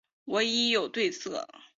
[0.25, 1.47] 我已经有对策